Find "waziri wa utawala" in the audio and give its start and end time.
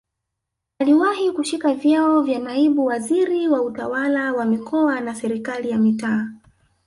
2.85-4.33